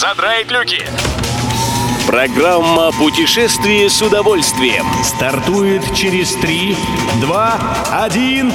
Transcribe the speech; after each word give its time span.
задраить 0.00 0.50
люки. 0.50 0.82
Программа 2.06 2.90
«Путешествие 2.92 3.90
с 3.90 4.00
удовольствием» 4.00 4.86
стартует 5.04 5.94
через 5.94 6.34
3, 6.36 6.74
2, 7.20 7.60
1... 8.04 8.52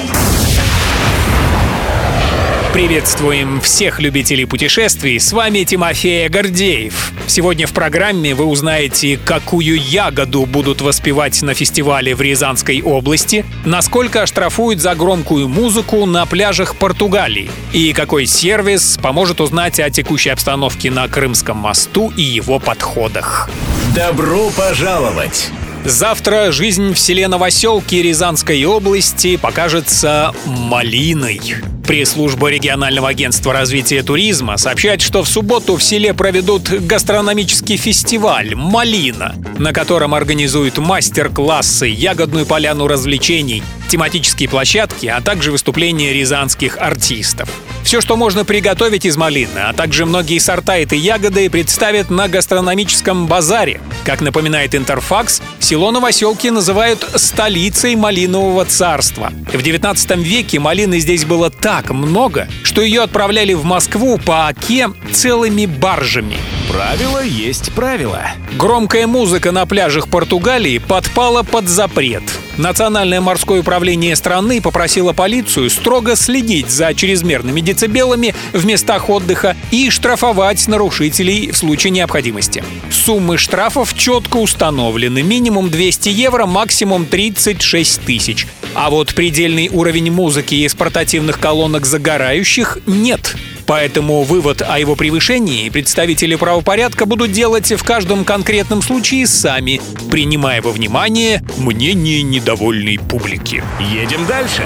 Приветствуем 2.76 3.62
всех 3.62 4.00
любителей 4.00 4.44
путешествий. 4.44 5.18
С 5.18 5.32
вами 5.32 5.64
Тимофей 5.64 6.28
Гордеев. 6.28 7.10
Сегодня 7.26 7.66
в 7.66 7.72
программе 7.72 8.34
вы 8.34 8.44
узнаете, 8.44 9.16
какую 9.16 9.80
ягоду 9.80 10.44
будут 10.44 10.82
воспевать 10.82 11.40
на 11.40 11.54
фестивале 11.54 12.14
в 12.14 12.20
Рязанской 12.20 12.82
области, 12.82 13.46
насколько 13.64 14.20
оштрафуют 14.20 14.82
за 14.82 14.94
громкую 14.94 15.48
музыку 15.48 16.04
на 16.04 16.26
пляжах 16.26 16.76
Португалии 16.76 17.50
и 17.72 17.94
какой 17.94 18.26
сервис 18.26 18.98
поможет 19.02 19.40
узнать 19.40 19.80
о 19.80 19.88
текущей 19.88 20.28
обстановке 20.28 20.90
на 20.90 21.08
Крымском 21.08 21.56
мосту 21.56 22.12
и 22.14 22.20
его 22.20 22.58
подходах. 22.58 23.48
Добро 23.94 24.50
пожаловать! 24.50 25.48
Завтра 25.86 26.52
жизнь 26.52 26.92
в 26.92 26.98
селе 26.98 27.26
Новоселки 27.26 28.02
Рязанской 28.02 28.62
области 28.66 29.36
покажется 29.36 30.34
малиной. 30.44 31.40
Пресс-служба 31.86 32.48
регионального 32.48 33.08
агентства 33.08 33.52
развития 33.52 34.02
туризма 34.02 34.56
сообщает, 34.56 35.00
что 35.00 35.22
в 35.22 35.28
субботу 35.28 35.76
в 35.76 35.82
селе 35.84 36.14
проведут 36.14 36.68
гастрономический 36.68 37.76
фестиваль 37.76 38.56
«Малина», 38.56 39.36
на 39.58 39.72
котором 39.72 40.12
организуют 40.12 40.78
мастер-классы, 40.78 41.86
ягодную 41.86 42.44
поляну 42.44 42.88
развлечений, 42.88 43.62
тематические 43.88 44.48
площадки, 44.48 45.06
а 45.06 45.20
также 45.20 45.52
выступления 45.52 46.12
рязанских 46.12 46.76
артистов. 46.76 47.48
Все, 47.86 48.00
что 48.00 48.16
можно 48.16 48.44
приготовить 48.44 49.04
из 49.04 49.16
малины, 49.16 49.60
а 49.60 49.72
также 49.72 50.06
многие 50.06 50.40
сорта 50.40 50.76
этой 50.76 50.98
ягоды 50.98 51.48
представят 51.48 52.10
на 52.10 52.26
гастрономическом 52.26 53.28
базаре. 53.28 53.80
Как 54.04 54.20
напоминает 54.20 54.74
Интерфакс, 54.74 55.40
село 55.60 55.92
Новоселки 55.92 56.50
называют 56.50 57.08
столицей 57.14 57.94
малинового 57.94 58.64
царства. 58.64 59.32
В 59.52 59.62
19 59.62 60.16
веке 60.16 60.58
малины 60.58 60.98
здесь 60.98 61.24
было 61.24 61.48
так 61.48 61.90
много, 61.90 62.48
что 62.76 62.82
ее 62.82 63.04
отправляли 63.04 63.54
в 63.54 63.64
Москву 63.64 64.18
по 64.18 64.48
оке 64.48 64.90
целыми 65.10 65.64
баржами. 65.64 66.36
Правило 66.68 67.24
есть 67.24 67.72
правило. 67.72 68.20
Громкая 68.58 69.06
музыка 69.06 69.50
на 69.50 69.64
пляжах 69.64 70.08
Португалии 70.08 70.76
подпала 70.76 71.42
под 71.42 71.70
запрет. 71.70 72.22
Национальное 72.58 73.22
морское 73.22 73.60
управление 73.60 74.14
страны 74.14 74.60
попросило 74.60 75.14
полицию 75.14 75.70
строго 75.70 76.16
следить 76.16 76.68
за 76.68 76.92
чрезмерными 76.92 77.62
децибелами 77.62 78.34
в 78.52 78.66
местах 78.66 79.08
отдыха 79.08 79.56
и 79.70 79.88
штрафовать 79.88 80.68
нарушителей 80.68 81.52
в 81.52 81.56
случае 81.56 81.92
необходимости. 81.92 82.62
Суммы 82.90 83.38
штрафов 83.38 83.94
четко 83.94 84.36
установлены. 84.36 85.22
Минимум 85.22 85.70
200 85.70 86.10
евро, 86.10 86.44
максимум 86.44 87.06
36 87.06 88.02
тысяч. 88.02 88.46
А 88.78 88.90
вот 88.90 89.14
предельный 89.14 89.70
уровень 89.70 90.12
музыки 90.12 90.54
из 90.56 90.74
портативных 90.74 91.40
колонок 91.40 91.86
загорающих 91.86 92.76
нет. 92.84 93.34
Поэтому 93.64 94.22
вывод 94.22 94.60
о 94.60 94.78
его 94.78 94.94
превышении 94.96 95.70
представители 95.70 96.34
правопорядка 96.34 97.06
будут 97.06 97.32
делать 97.32 97.72
в 97.72 97.82
каждом 97.82 98.26
конкретном 98.26 98.82
случае 98.82 99.26
сами, 99.26 99.80
принимая 100.10 100.60
во 100.60 100.72
внимание 100.72 101.42
мнение 101.56 102.22
недовольной 102.22 102.98
публики. 102.98 103.64
Едем 103.80 104.26
дальше. 104.26 104.62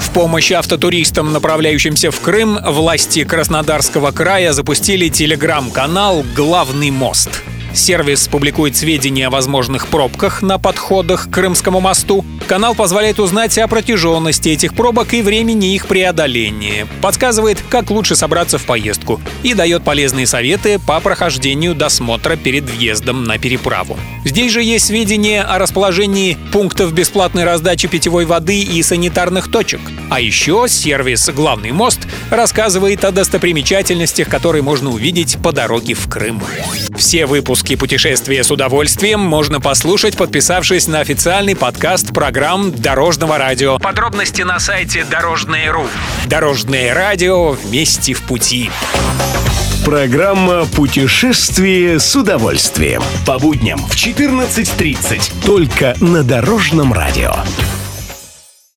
В 0.00 0.10
помощь 0.10 0.52
автотуристам, 0.52 1.32
направляющимся 1.32 2.10
в 2.10 2.20
Крым, 2.20 2.58
власти 2.62 3.24
Краснодарского 3.24 4.10
края 4.10 4.52
запустили 4.52 5.08
телеграм-канал 5.08 6.26
«Главный 6.36 6.90
мост». 6.90 7.42
Сервис 7.72 8.26
публикует 8.28 8.76
сведения 8.76 9.28
о 9.28 9.30
возможных 9.30 9.88
пробках 9.88 10.42
на 10.42 10.58
подходах 10.58 11.28
к 11.28 11.32
Крымскому 11.32 11.80
мосту. 11.80 12.24
Канал 12.50 12.74
позволяет 12.74 13.20
узнать 13.20 13.56
о 13.58 13.68
протяженности 13.68 14.48
этих 14.48 14.74
пробок 14.74 15.14
и 15.14 15.22
времени 15.22 15.72
их 15.72 15.86
преодоления. 15.86 16.88
Подсказывает, 17.00 17.62
как 17.70 17.92
лучше 17.92 18.16
собраться 18.16 18.58
в 18.58 18.64
поездку. 18.64 19.20
И 19.44 19.54
дает 19.54 19.84
полезные 19.84 20.26
советы 20.26 20.80
по 20.84 20.98
прохождению 20.98 21.76
досмотра 21.76 22.34
перед 22.34 22.64
въездом 22.64 23.22
на 23.22 23.38
переправу. 23.38 23.96
Здесь 24.24 24.50
же 24.50 24.64
есть 24.64 24.86
сведения 24.86 25.42
о 25.42 25.60
расположении 25.60 26.36
пунктов 26.52 26.92
бесплатной 26.92 27.44
раздачи 27.44 27.86
питьевой 27.86 28.24
воды 28.24 28.60
и 28.62 28.82
санитарных 28.82 29.48
точек. 29.48 29.80
А 30.10 30.20
еще 30.20 30.66
сервис 30.68 31.28
«Главный 31.28 31.70
мост» 31.70 32.00
рассказывает 32.30 33.04
о 33.04 33.12
достопримечательностях, 33.12 34.28
которые 34.28 34.62
можно 34.62 34.90
увидеть 34.90 35.38
по 35.40 35.52
дороге 35.52 35.94
в 35.94 36.08
Крым. 36.08 36.42
Все 36.96 37.26
выпуски 37.26 37.76
путешествия 37.76 38.42
с 38.42 38.50
удовольствием 38.50 39.20
можно 39.20 39.60
послушать, 39.60 40.16
подписавшись 40.16 40.88
на 40.88 40.98
официальный 40.98 41.54
подкаст 41.54 42.12
программ 42.40 42.72
Дорожного 42.72 43.36
радио. 43.36 43.78
Подробности 43.78 44.40
на 44.40 44.58
сайте 44.58 45.04
Дорожное.ру. 45.04 45.84
Дорожное 46.24 46.94
радио 46.94 47.50
вместе 47.50 48.14
в 48.14 48.22
пути. 48.22 48.70
Программа 49.84 50.64
«Путешествие 50.64 52.00
с 52.00 52.16
удовольствием». 52.16 53.02
По 53.26 53.38
будням 53.38 53.78
в 53.80 53.94
14.30. 53.94 55.44
Только 55.44 55.94
на 56.00 56.22
Дорожном 56.22 56.94
радио. 56.94 57.34